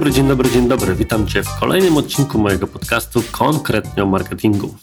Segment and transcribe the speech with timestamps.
[0.00, 0.94] dobry, dzień dobry, dzień dobry.
[0.94, 4.74] Witam Cię w kolejnym odcinku mojego podcastu konkretnie o marketingu.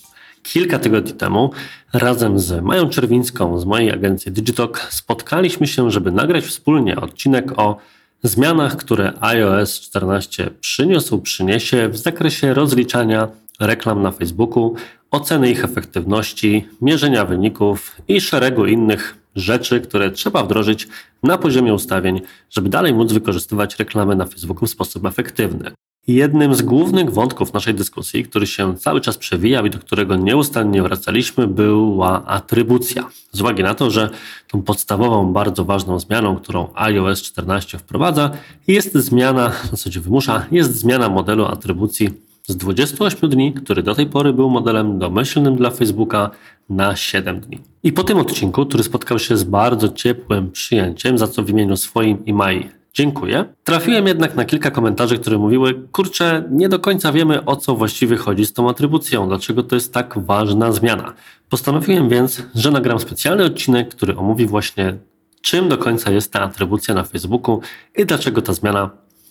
[0.44, 1.52] Kilka tygodni temu
[1.94, 7.78] razem z Mają Czerwińską z mojej agencji Digitalk spotkaliśmy się, żeby nagrać wspólnie odcinek o
[8.24, 13.28] zmianach, które iOS 14 przyniósł, przyniesie w zakresie rozliczania
[13.60, 14.76] reklam na Facebooku,
[15.12, 20.88] oceny ich efektywności, mierzenia wyników i szeregu innych rzeczy, które trzeba wdrożyć
[21.24, 25.72] na poziomie ustawień, żeby dalej móc wykorzystywać reklamy na Facebooku w sposób efektywny.
[26.08, 30.82] Jednym z głównych wątków naszej dyskusji, który się cały czas przewijał i do którego nieustannie
[30.82, 33.10] wracaliśmy, była atrybucja.
[33.32, 34.10] Z uwagi na to, że
[34.48, 38.32] tą podstawową, bardzo ważną zmianą, którą iOS 14 wprowadza,
[38.68, 44.06] jest zmiana, w zasadzie wymusza, jest zmiana modelu atrybucji z 28 dni, który do tej
[44.06, 46.32] pory był modelem domyślnym dla Facebooka,
[46.70, 47.60] na 7 dni.
[47.84, 51.78] I po tym odcinku, który spotkał się z bardzo ciepłym przyjęciem, za co w imieniu
[51.78, 57.12] swoim i Mai dziękuję, trafiłem jednak na kilka komentarzy, które mówiły: Kurczę, nie do końca
[57.12, 61.14] wiemy o co właściwie chodzi z tą atrybucją, dlaczego to jest tak ważna zmiana.
[61.50, 64.98] Postanowiłem więc, że nagram specjalny odcinek, który omówi właśnie
[65.42, 67.62] czym do końca jest ta atrybucja na Facebooku
[67.98, 68.90] i dlaczego ta zmiana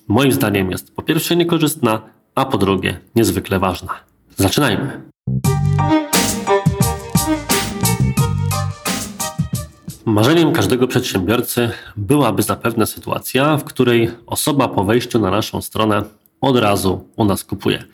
[0.09, 2.03] moim zdaniem jest po pierwsze niekorzystna,
[2.37, 3.95] a po drugie niezwykle ważna.
[4.37, 5.03] Zaczynajmy.
[10.05, 16.03] Marzeniem każdego przedsiębiorcy byłaby zapewne sytuacja, w której osoba po wejściu na naszą stronę
[16.41, 17.85] od razu u nas kupuje.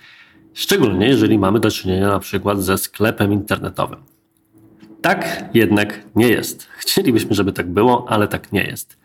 [0.55, 3.99] Szczególnie jeżeli mamy do czynienia na przykład ze sklepem internetowym.
[5.03, 6.69] Tak jednak nie jest.
[6.79, 9.02] Chcielibyśmy, żeby tak było, ale tak nie jest.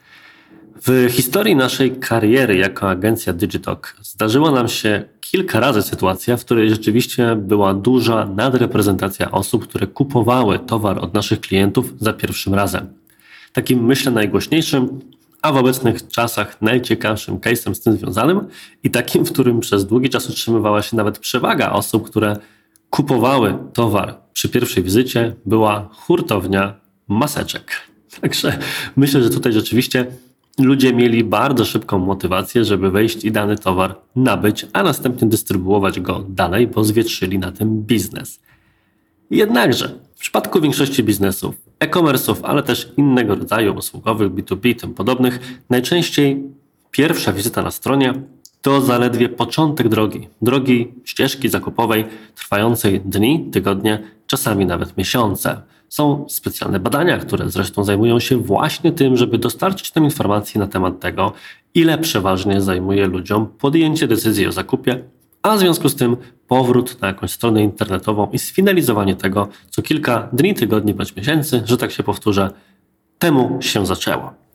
[0.82, 6.70] W historii naszej kariery jako agencja Digitalk zdarzyła nam się kilka razy sytuacja, w której
[6.70, 12.88] rzeczywiście była duża nadreprezentacja osób, które kupowały towar od naszych klientów za pierwszym razem.
[13.54, 15.00] Takim, myślę, najgłośniejszym,
[15.42, 18.48] a w obecnych czasach najciekawszym case'em z tym związanym
[18.84, 22.38] i takim, w którym przez długi czas utrzymywała się nawet przewaga osób, które
[22.90, 26.74] kupowały towar przy pierwszej wizycie, była hurtownia
[27.08, 27.72] maseczek.
[28.22, 28.58] Także
[28.96, 30.06] myślę, że tutaj rzeczywiście
[30.60, 36.26] ludzie mieli bardzo szybką motywację, żeby wejść i dany towar nabyć, a następnie dystrybuować go
[36.30, 38.40] dalej, bo zwietrzyli na tym biznes.
[39.32, 45.62] Jednakże w przypadku większości biznesów, e-commerce'ów, ale też innego rodzaju usługowych, B2B i tym podobnych,
[45.70, 46.44] najczęściej
[46.92, 48.14] pierwsza wizyta na stronie
[48.62, 55.62] to zaledwie początek drogi, drogi ścieżki zakupowej trwającej dni, tygodnie, czasami nawet miesiące.
[55.90, 61.00] Są specjalne badania, które zresztą zajmują się właśnie tym, żeby dostarczyć nam informacji na temat
[61.00, 61.34] tego,
[61.74, 65.04] ile przeważnie zajmuje ludziom podjęcie decyzji o zakupie,
[65.42, 66.18] a w związku z tym
[66.48, 71.78] powrót na jakąś stronę internetową i sfinalizowanie tego co kilka dni, tygodni bądź miesięcy, że
[71.78, 72.50] tak się powtórzę,
[73.20, 74.47] temu się zaczęło.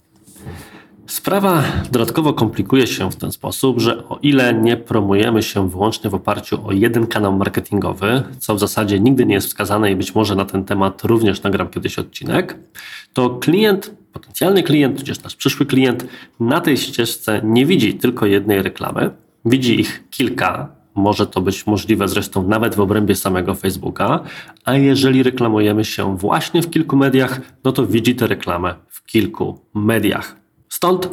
[1.07, 6.15] Sprawa dodatkowo komplikuje się w ten sposób, że o ile nie promujemy się wyłącznie w
[6.15, 10.35] oparciu o jeden kanał marketingowy, co w zasadzie nigdy nie jest wskazane i być może
[10.35, 12.59] na ten temat również nagram kiedyś odcinek,
[13.13, 16.07] to klient, potencjalny klient, tudzież nasz przyszły klient
[16.41, 19.11] na tej ścieżce nie widzi tylko jednej reklamy,
[19.45, 24.21] widzi ich kilka, może to być możliwe zresztą nawet w obrębie samego Facebooka,
[24.65, 29.61] a jeżeli reklamujemy się właśnie w kilku mediach, no to widzi tę reklamę w kilku
[29.75, 30.42] mediach.
[30.73, 31.09] Stąd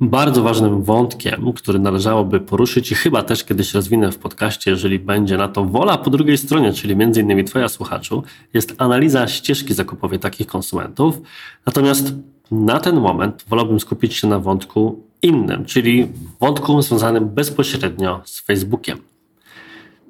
[0.00, 5.36] bardzo ważnym wątkiem, który należałoby poruszyć i chyba też kiedyś rozwinę w podcaście, jeżeli będzie
[5.36, 8.22] na to wola po drugiej stronie, czyli między innymi Twoja słuchaczu,
[8.54, 11.20] jest analiza ścieżki zakupowej takich konsumentów.
[11.66, 12.12] Natomiast
[12.50, 16.08] na ten moment wolałbym skupić się na wątku innym, czyli
[16.40, 18.98] wątku związanym bezpośrednio z Facebookiem.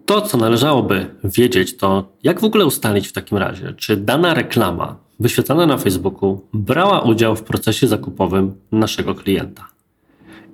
[0.07, 5.10] To, co należałoby wiedzieć, to jak w ogóle ustalić w takim razie, czy dana reklama
[5.21, 9.69] wyświetlana na Facebooku brała udział w procesie zakupowym naszego klienta.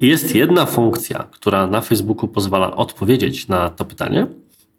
[0.01, 4.27] Jest jedna funkcja, która na Facebooku pozwala odpowiedzieć na to pytanie,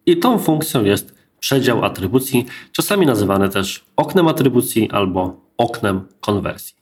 [0.05, 6.75] i tą funkcją jest przedział atrybucji, czasami nazywany też oknem atrybucji albo oknem konwersji.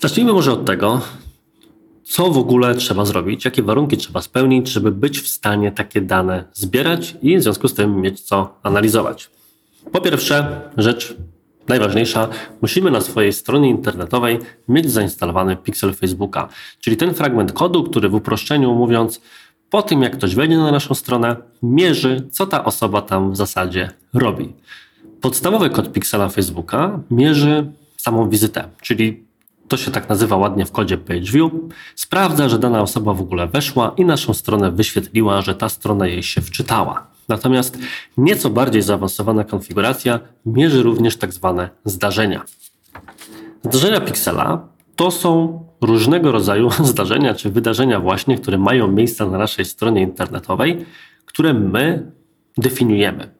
[0.00, 1.00] Zacznijmy może od tego,
[2.02, 6.44] co w ogóle trzeba zrobić, jakie warunki trzeba spełnić, żeby być w stanie takie dane
[6.52, 9.30] zbierać i w związku z tym mieć co analizować.
[9.92, 11.16] Po pierwsze, rzecz
[11.68, 12.28] najważniejsza,
[12.62, 14.38] musimy na swojej stronie internetowej
[14.68, 16.48] mieć zainstalowany pixel Facebooka,
[16.80, 19.20] czyli ten fragment kodu, który w uproszczeniu mówiąc,
[19.70, 23.90] po tym jak ktoś wejdzie na naszą stronę, mierzy, co ta osoba tam w zasadzie
[24.14, 24.52] robi.
[25.20, 29.24] Podstawowy kod pixela Facebooka mierzy samą wizytę, czyli
[29.68, 31.52] to się tak nazywa ładnie w kodzie PageView,
[31.94, 36.22] sprawdza, że dana osoba w ogóle weszła i naszą stronę wyświetliła, że ta strona jej
[36.22, 37.11] się wczytała.
[37.28, 37.78] Natomiast
[38.16, 42.44] nieco bardziej zaawansowana konfiguracja mierzy również tak zwane zdarzenia.
[43.62, 49.64] Zdarzenia piksela to są różnego rodzaju zdarzenia czy wydarzenia właśnie, które mają miejsce na naszej
[49.64, 50.86] stronie internetowej,
[51.26, 52.12] które my
[52.58, 53.34] definiujemy.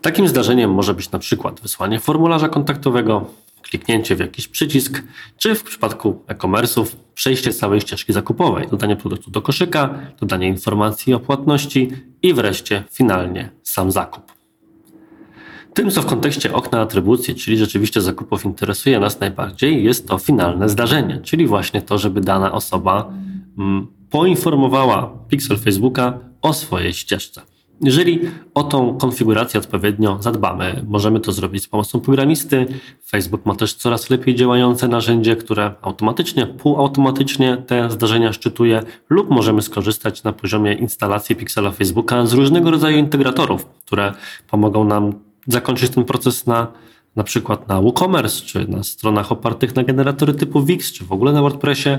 [0.00, 3.26] Takim zdarzeniem może być na przykład wysłanie formularza kontaktowego,
[3.62, 5.02] kliknięcie w jakiś przycisk,
[5.38, 11.20] czy w przypadku e-commerce'ów przejście całej ścieżki zakupowej, dodanie produktu do koszyka, dodanie informacji o
[11.20, 11.90] płatności
[12.24, 14.32] i wreszcie finalnie sam zakup.
[15.74, 20.68] Tym, co w kontekście okna atrybucji, czyli rzeczywiście zakupów interesuje nas najbardziej, jest to finalne
[20.68, 23.12] zdarzenie, czyli właśnie to, żeby dana osoba
[23.58, 27.42] mm, poinformowała pixel Facebooka o swojej ścieżce.
[27.80, 28.20] Jeżeli
[28.54, 32.66] o tą konfigurację odpowiednio zadbamy, możemy to zrobić z pomocą programisty.
[33.06, 39.62] Facebook ma też coraz lepiej działające narzędzie, które automatycznie, półautomatycznie te zdarzenia szczytuje, lub możemy
[39.62, 44.14] skorzystać na poziomie instalacji Pixela Facebooka z różnego rodzaju integratorów, które
[44.50, 45.12] pomogą nam
[45.46, 46.66] zakończyć ten proces na
[47.16, 51.32] na przykład na WooCommerce, czy na stronach opartych na generatory typu Wix, czy w ogóle
[51.32, 51.90] na WordPressie,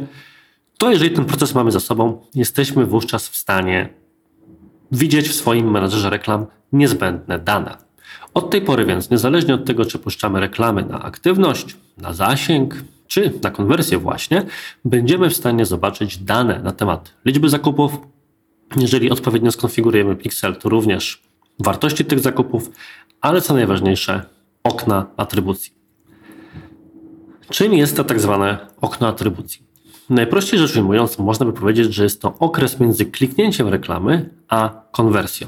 [0.78, 3.90] to jeżeli ten proces mamy za sobą, jesteśmy wówczas w stanie
[4.96, 7.78] widzieć w swoim menadżerze reklam niezbędne dane.
[8.34, 12.76] Od tej pory więc, niezależnie od tego, czy puszczamy reklamy na aktywność, na zasięg,
[13.08, 14.46] czy na konwersję właśnie,
[14.86, 17.92] będziemy w stanie zobaczyć dane na temat liczby zakupów.
[18.78, 21.22] Jeżeli odpowiednio skonfigurujemy pixel, to również
[21.60, 22.72] wartości tych zakupów,
[23.22, 24.22] ale co najważniejsze,
[24.64, 25.74] okna atrybucji.
[27.50, 29.75] Czym jest to tak zwane okno atrybucji?
[30.10, 35.48] Najprościej rzecz ujmując, można by powiedzieć, że jest to okres między kliknięciem reklamy a konwersją.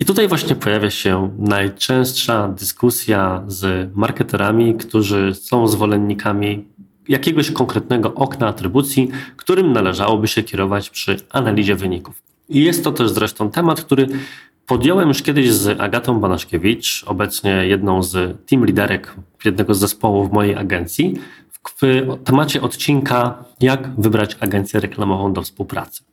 [0.00, 6.64] I tutaj właśnie pojawia się najczęstsza dyskusja z marketerami, którzy są zwolennikami
[7.08, 12.22] jakiegoś konkretnego okna atrybucji, którym należałoby się kierować przy analizie wyników.
[12.48, 14.06] I jest to też zresztą temat, który
[14.66, 20.56] podjąłem już kiedyś z Agatą Banaszkiewicz, obecnie jedną z team liderek jednego z zespołów mojej
[20.56, 21.14] agencji,
[21.76, 21.82] w
[22.24, 26.04] temacie odcinka Jak wybrać agencję reklamową do współpracy.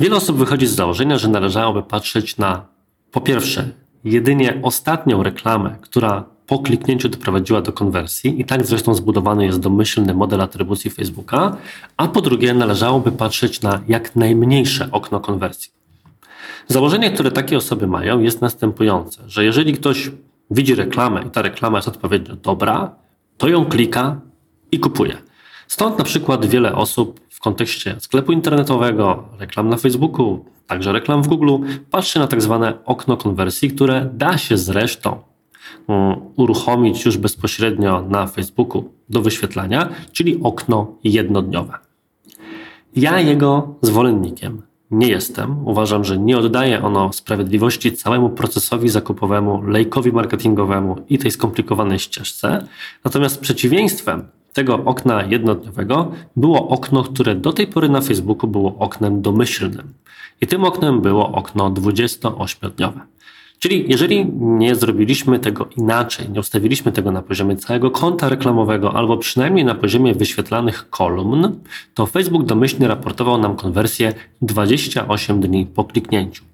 [0.00, 2.66] Wiele osób wychodzi z założenia, że należałoby patrzeć na
[3.10, 3.68] po pierwsze
[4.04, 10.14] jedynie ostatnią reklamę, która po kliknięciu doprowadziła do konwersji i tak zresztą zbudowany jest domyślny
[10.14, 11.56] model atrybucji Facebooka,
[11.96, 15.70] a po drugie należałoby patrzeć na jak najmniejsze okno konwersji.
[16.68, 20.10] Założenie, które takie osoby mają jest następujące, że jeżeli ktoś
[20.50, 22.94] widzi reklamę i ta reklama jest odpowiednio dobra,
[23.38, 24.20] to ją klika
[24.72, 25.16] i kupuje.
[25.66, 31.28] Stąd na przykład wiele osób w kontekście sklepu internetowego, reklam na Facebooku, także reklam w
[31.28, 31.56] Google,
[31.90, 35.22] patrzy na tak zwane okno konwersji, które da się zresztą
[35.86, 41.72] um, uruchomić już bezpośrednio na Facebooku do wyświetlania, czyli okno jednodniowe.
[42.96, 45.68] Ja jego zwolennikiem nie jestem.
[45.68, 52.66] Uważam, że nie oddaje ono sprawiedliwości całemu procesowi zakupowemu, lejkowi marketingowemu i tej skomplikowanej ścieżce.
[53.04, 59.22] Natomiast przeciwieństwem tego okna jednodniowego było okno, które do tej pory na Facebooku było oknem
[59.22, 59.94] domyślnym.
[60.40, 63.00] I tym oknem było okno 28-dniowe.
[63.58, 69.16] Czyli jeżeli nie zrobiliśmy tego inaczej, nie ustawiliśmy tego na poziomie całego konta reklamowego albo
[69.16, 71.60] przynajmniej na poziomie wyświetlanych kolumn,
[71.94, 74.12] to Facebook domyślnie raportował nam konwersję
[74.42, 76.44] 28 dni po kliknięciu.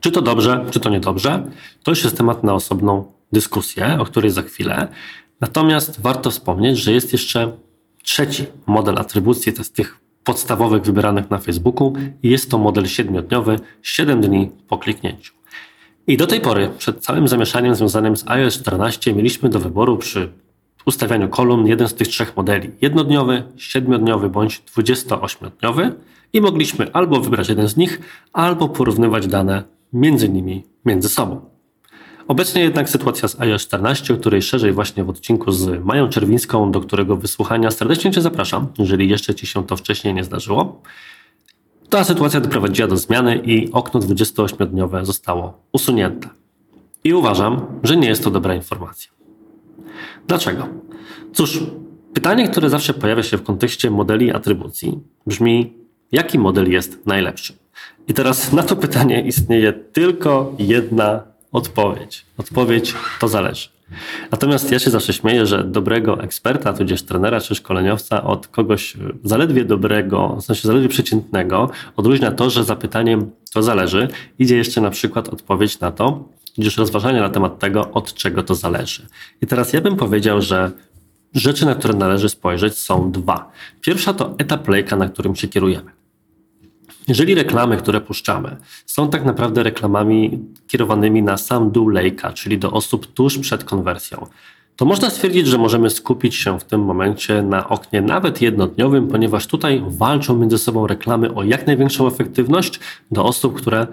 [0.00, 1.42] Czy to dobrze, czy to niedobrze,
[1.82, 4.88] to już jest temat na osobną dyskusję, o której za chwilę.
[5.44, 7.56] Natomiast warto wspomnieć, że jest jeszcze
[8.02, 11.92] trzeci model atrybucji, to z tych podstawowych wybieranych na Facebooku.
[12.22, 15.32] Jest to model siedmiodniowy, 7 dni po kliknięciu.
[16.06, 20.32] I do tej pory, przed całym zamieszaniem związanym z iOS 14, mieliśmy do wyboru przy
[20.86, 25.92] ustawianiu kolumn jeden z tych trzech modeli: jednodniowy, siedmiodniowy bądź 28-dniowy
[26.32, 28.00] i mogliśmy albo wybrać jeden z nich,
[28.32, 31.53] albo porównywać dane między nimi między sobą.
[32.28, 36.70] Obecnie jednak sytuacja z iOS 14, o której szerzej właśnie w odcinku z Mają Czerwińską,
[36.70, 40.82] do którego wysłuchania serdecznie Cię zapraszam, jeżeli jeszcze Ci się to wcześniej nie zdarzyło.
[41.88, 46.28] Ta sytuacja doprowadziła do zmiany i okno 28-dniowe zostało usunięte.
[47.04, 49.12] I uważam, że nie jest to dobra informacja.
[50.26, 50.68] Dlaczego?
[51.32, 51.60] Cóż,
[52.14, 55.72] pytanie, które zawsze pojawia się w kontekście modeli atrybucji, brzmi:
[56.12, 57.52] jaki model jest najlepszy?
[58.08, 62.26] I teraz na to pytanie istnieje tylko jedna Odpowiedź.
[62.38, 63.68] Odpowiedź to zależy.
[64.30, 69.64] Natomiast ja się zawsze śmieję, że dobrego eksperta, tudzież trenera czy szkoleniowca od kogoś zaledwie
[69.64, 74.08] dobrego, w sensie zaledwie przeciętnego, odróżnia to, że zapytaniem to zależy,
[74.38, 78.54] idzie jeszcze na przykład odpowiedź na to, tudzież rozważanie na temat tego, od czego to
[78.54, 79.06] zależy.
[79.42, 80.70] I teraz ja bym powiedział, że
[81.34, 83.50] rzeczy, na które należy spojrzeć są dwa.
[83.80, 85.90] Pierwsza to etap lejka, na którym się kierujemy.
[87.08, 92.70] Jeżeli reklamy, które puszczamy, są tak naprawdę reklamami kierowanymi na sam dół lejka, czyli do
[92.70, 94.26] osób tuż przed konwersją,
[94.76, 99.46] to można stwierdzić, że możemy skupić się w tym momencie na oknie nawet jednodniowym, ponieważ
[99.46, 103.86] tutaj walczą między sobą reklamy o jak największą efektywność do osób, które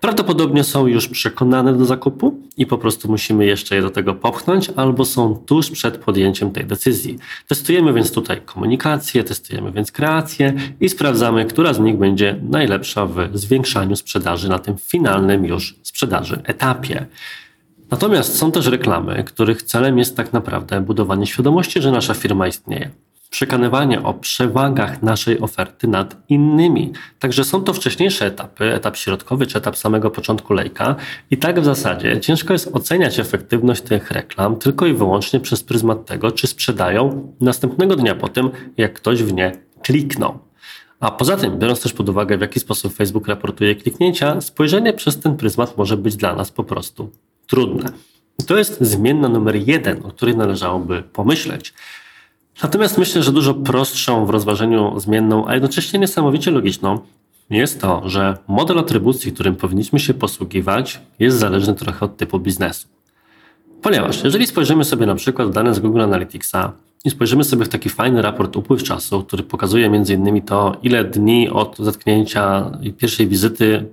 [0.00, 4.70] prawdopodobnie są już przekonane do zakupu i po prostu musimy jeszcze je do tego popchnąć,
[4.76, 7.18] albo są tuż przed podjęciem tej decyzji.
[7.48, 13.38] Testujemy więc tutaj komunikację, testujemy więc kreację i sprawdzamy, która z nich będzie najlepsza w
[13.38, 17.06] zwiększaniu sprzedaży na tym finalnym już sprzedaży etapie.
[17.90, 22.90] Natomiast są też reklamy, których celem jest tak naprawdę budowanie świadomości, że nasza firma istnieje.
[23.30, 26.92] Przekonywanie o przewagach naszej oferty nad innymi.
[27.18, 30.96] Także są to wcześniejsze etapy, etap środkowy czy etap samego początku lejka.
[31.30, 36.06] I tak w zasadzie ciężko jest oceniać efektywność tych reklam tylko i wyłącznie przez pryzmat
[36.06, 39.52] tego, czy sprzedają następnego dnia po tym, jak ktoś w nie
[39.82, 40.38] kliknął.
[41.00, 45.20] A poza tym, biorąc też pod uwagę, w jaki sposób Facebook raportuje kliknięcia, spojrzenie przez
[45.20, 47.10] ten pryzmat może być dla nas po prostu
[47.46, 47.90] trudne.
[48.38, 51.74] I to jest zmienna numer jeden, o której należałoby pomyśleć.
[52.62, 56.98] Natomiast myślę, że dużo prostszą w rozważeniu zmienną, a jednocześnie niesamowicie logiczną
[57.50, 62.88] jest to, że model atrybucji, którym powinniśmy się posługiwać, jest zależny trochę od typu biznesu.
[63.82, 66.72] Ponieważ jeżeli spojrzymy sobie na przykład dane z Google Analyticsa
[67.04, 71.50] i spojrzymy sobie w taki fajny raport upływ czasu, który pokazuje innymi to, ile dni
[71.50, 73.86] od zatknięcia pierwszej wizyty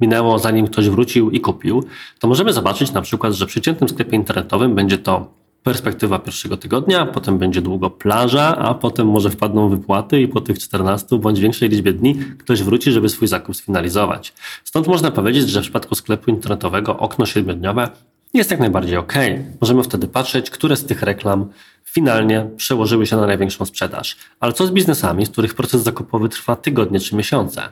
[0.00, 1.84] minęło, zanim ktoś wrócił i kupił,
[2.18, 7.06] to możemy zobaczyć na przykład, że w przeciętnym sklepie internetowym będzie to perspektywa pierwszego tygodnia,
[7.06, 11.68] potem będzie długo plaża, a potem może wpadną wypłaty i po tych 14 bądź większej
[11.68, 14.32] liczbie dni ktoś wróci, żeby swój zakup sfinalizować.
[14.64, 17.90] Stąd można powiedzieć, że w przypadku sklepu internetowego okno siedmiodniowe
[18.34, 19.12] jest jak najbardziej ok.
[19.60, 21.48] Możemy wtedy patrzeć, które z tych reklam
[21.84, 24.16] finalnie przełożyły się na największą sprzedaż.
[24.40, 27.62] Ale co z biznesami, z których proces zakupowy trwa tygodnie czy miesiące?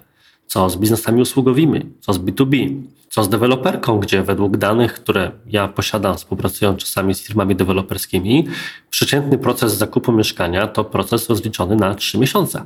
[0.46, 1.80] Co z biznesami usługowymi?
[2.00, 2.82] Co z B2B?
[3.10, 8.46] Co z deweloperką, gdzie według danych, które ja posiadam, współpracując czasami z firmami deweloperskimi,
[8.90, 12.64] przeciętny proces zakupu mieszkania to proces rozliczony na 3 miesiące.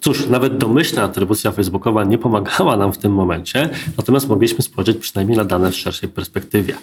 [0.00, 5.38] Cóż, nawet domyślna atrybucja facebookowa nie pomagała nam w tym momencie, natomiast mogliśmy spojrzeć przynajmniej
[5.38, 6.74] na dane w szerszej perspektywie.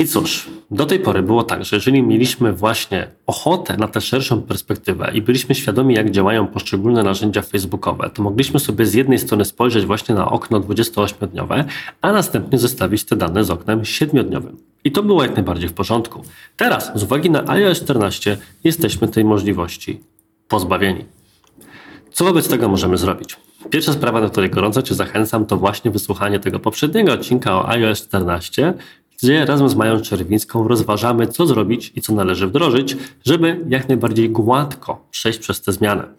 [0.00, 4.42] I cóż, do tej pory było tak, że jeżeli mieliśmy właśnie ochotę na tę szerszą
[4.42, 9.44] perspektywę i byliśmy świadomi, jak działają poszczególne narzędzia facebookowe, to mogliśmy sobie z jednej strony
[9.44, 11.64] spojrzeć właśnie na okno 28-dniowe,
[12.00, 14.56] a następnie zestawić te dane z oknem 7-dniowym.
[14.84, 16.22] I to było jak najbardziej w porządku.
[16.56, 20.00] Teraz, z uwagi na iOS 14, jesteśmy tej możliwości
[20.48, 21.04] pozbawieni.
[22.12, 23.36] Co wobec tego możemy zrobić?
[23.70, 28.02] Pierwsza sprawa, do której gorąco Cię zachęcam, to właśnie wysłuchanie tego poprzedniego odcinka o iOS
[28.02, 28.74] 14,
[29.22, 34.30] gdzie razem z Mają Czerwińską rozważamy, co zrobić i co należy wdrożyć, żeby jak najbardziej
[34.30, 36.17] gładko przejść przez tę zmianę.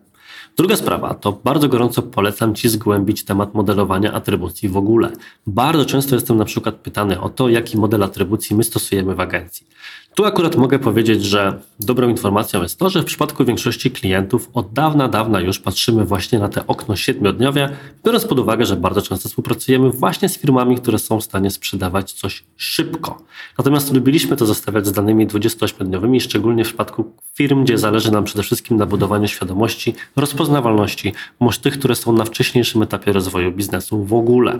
[0.59, 5.11] Druga sprawa to bardzo gorąco polecam Ci zgłębić temat modelowania atrybucji w ogóle.
[5.47, 9.67] Bardzo często jestem na przykład pytany o to, jaki model atrybucji my stosujemy w agencji.
[10.15, 14.73] Tu akurat mogę powiedzieć, że dobrą informacją jest to, że w przypadku większości klientów od
[14.73, 17.69] dawna, dawna już patrzymy właśnie na te okno siedmiodniowe,
[18.05, 22.11] biorąc pod uwagę, że bardzo często współpracujemy właśnie z firmami, które są w stanie sprzedawać
[22.11, 23.21] coś szybko.
[23.57, 28.43] Natomiast lubiliśmy to zostawiać z danymi 28-dniowymi, szczególnie w przypadku firm, gdzie zależy nam przede
[28.43, 34.13] wszystkim na budowaniu świadomości, rozpoznawalności, może tych, które są na wcześniejszym etapie rozwoju biznesu w
[34.13, 34.59] ogóle.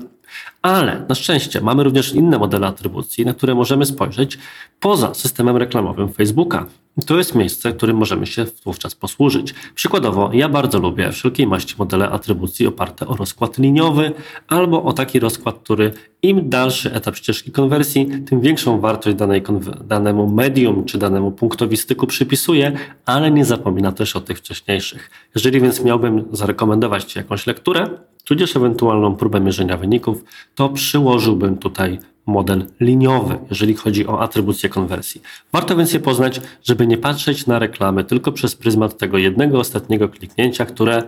[0.61, 4.37] Ale na szczęście mamy również inne modele atrybucji, na które możemy spojrzeć
[4.79, 6.65] poza systemem reklamowym Facebooka.
[7.05, 9.53] To jest miejsce, którym możemy się wówczas posłużyć.
[9.75, 14.11] Przykładowo, ja bardzo lubię wszelkiej maści modele atrybucji oparte o rozkład liniowy
[14.47, 15.91] albo o taki rozkład, który
[16.21, 19.43] im dalszy etap ścieżki konwersji, tym większą wartość danej
[19.83, 22.71] danemu medium czy danemu punktowi styku przypisuje,
[23.05, 25.09] ale nie zapomina też o tych wcześniejszych.
[25.35, 27.87] Jeżeli więc miałbym zarekomendować Ci jakąś lekturę,
[28.25, 30.23] tudzież ewentualną próbę mierzenia wyników,
[30.55, 35.21] to przyłożyłbym tutaj model liniowy, jeżeli chodzi o atrybucję konwersji.
[35.53, 40.09] Warto więc je poznać, żeby nie patrzeć na reklamy tylko przez pryzmat tego jednego ostatniego
[40.09, 41.03] kliknięcia, które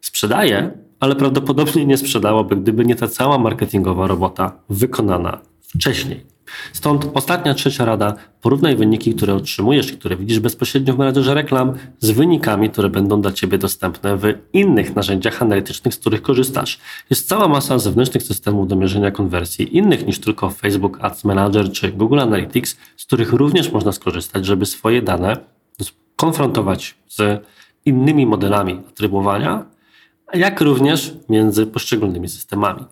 [0.00, 6.33] sprzedaje, ale prawdopodobnie nie sprzedałoby, gdyby nie ta cała marketingowa robota wykonana wcześniej.
[6.72, 8.14] Stąd ostatnia, trzecia rada.
[8.40, 13.32] Porównaj wyniki, które otrzymujesz które widzisz bezpośrednio w menadżerze reklam z wynikami, które będą dla
[13.32, 14.22] Ciebie dostępne w
[14.52, 16.78] innych narzędziach analitycznych, z których korzystasz.
[17.10, 21.92] Jest cała masa zewnętrznych systemów do mierzenia konwersji, innych niż tylko Facebook Ads Manager czy
[21.92, 25.36] Google Analytics, z których również można skorzystać, żeby swoje dane
[26.16, 27.46] konfrontować z
[27.84, 29.64] innymi modelami atrybuowania,
[30.34, 32.84] jak również między poszczególnymi systemami.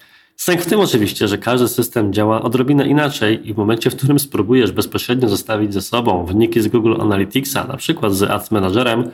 [0.43, 4.19] Sęk w tym oczywiście, że każdy system działa odrobinę inaczej i w momencie, w którym
[4.19, 9.11] spróbujesz bezpośrednio zostawić ze sobą wyniki z Google Analyticsa, na przykład z Ads Managerem,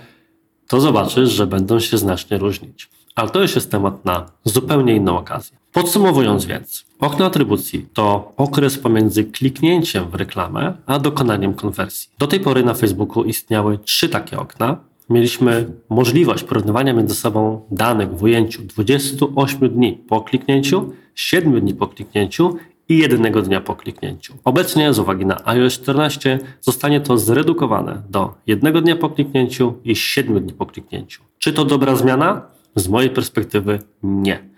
[0.69, 2.91] to zobaczysz, że będą się znacznie różnić.
[3.15, 5.57] Ale to już jest temat na zupełnie inną okazję.
[5.73, 12.11] Podsumowując więc, okno atrybucji to okres pomiędzy kliknięciem w reklamę a dokonaniem konwersji.
[12.19, 14.77] Do tej pory na Facebooku istniały trzy takie okna.
[15.11, 21.87] Mieliśmy możliwość porównywania między sobą danych w ujęciu 28 dni po kliknięciu, 7 dni po
[21.87, 22.57] kliknięciu
[22.89, 24.35] i jednego dnia po kliknięciu.
[24.45, 29.97] Obecnie z uwagi na iOS 14 zostanie to zredukowane do jednego dnia po kliknięciu i
[29.97, 31.23] 7 dni po kliknięciu.
[31.39, 32.43] Czy to dobra zmiana?
[32.75, 34.49] Z mojej perspektywy nie.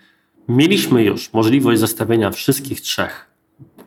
[0.47, 3.30] Mieliśmy już możliwość zestawienia wszystkich trzech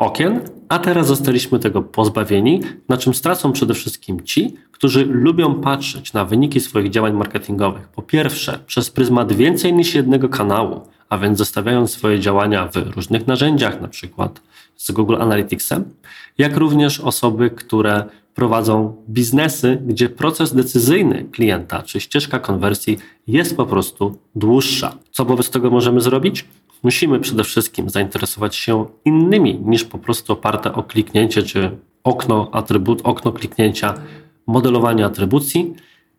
[0.05, 6.13] okien, a teraz zostaliśmy tego pozbawieni, na czym stracą przede wszystkim ci, którzy lubią patrzeć
[6.13, 7.89] na wyniki swoich działań marketingowych.
[7.89, 13.27] Po pierwsze, przez pryzmat więcej niż jednego kanału, a więc zestawiając swoje działania w różnych
[13.27, 14.41] narzędziach, na przykład
[14.77, 15.85] z Google Analyticsem,
[16.39, 23.67] jak również osoby, które prowadzą biznesy, gdzie proces decyzyjny klienta czy ścieżka konwersji jest po
[23.67, 24.97] prostu dłuższa.
[25.11, 26.45] Co wobec tego możemy zrobić?
[26.85, 31.71] Musimy przede wszystkim zainteresować się innymi niż po prostu oparte o kliknięcie czy
[32.05, 33.95] okno atrybut, okno kliknięcia,
[34.47, 35.75] modelowanie atrybucji.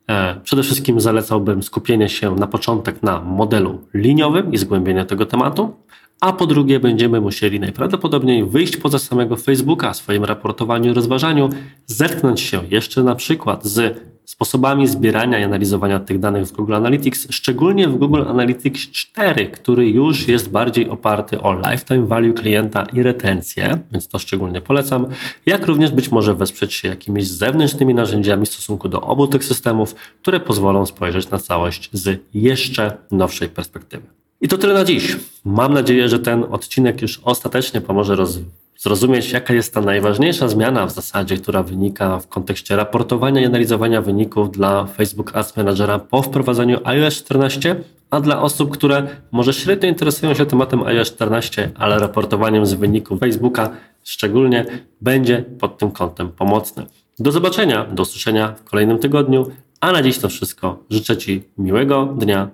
[0.09, 5.73] E, przede wszystkim zalecałbym skupienie się na początek na modelu liniowym i zgłębienie tego tematu,
[6.21, 11.49] a po drugie będziemy musieli najprawdopodobniej wyjść poza samego Facebooka w swoim raportowaniu i rozważaniu,
[11.85, 17.27] zetknąć się jeszcze na przykład z sposobami zbierania i analizowania tych danych z Google Analytics,
[17.29, 23.03] szczególnie w Google Analytics 4, który już jest bardziej oparty o lifetime value klienta i
[23.03, 25.05] retencję, więc to szczególnie polecam,
[25.45, 29.95] jak również być może wesprzeć się jakimiś zewnętrznymi narzędziami w stosunku do obu tych systemów,
[30.21, 34.07] które pozwolą spojrzeć na całość z jeszcze nowszej perspektywy.
[34.41, 35.17] I to tyle na dziś.
[35.45, 38.39] Mam nadzieję, że ten odcinek już ostatecznie pomoże roz
[38.85, 44.01] zrozumieć, jaka jest ta najważniejsza zmiana w zasadzie, która wynika w kontekście raportowania i analizowania
[44.01, 47.75] wyników dla Facebook Ads Managera po wprowadzeniu iOS 14,
[48.09, 53.19] a dla osób, które może średnio interesują się tematem iOS 14, ale raportowaniem z wyników
[53.19, 53.69] Facebooka
[54.03, 54.65] szczególnie
[55.01, 56.85] będzie pod tym kątem pomocne.
[57.19, 60.83] Do zobaczenia, do usłyszenia w kolejnym tygodniu, a na dziś to wszystko.
[60.89, 62.49] Życzę Ci miłego dnia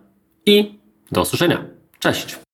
[0.46, 0.80] i
[1.12, 1.64] do usłyszenia.
[2.00, 2.51] Cześć!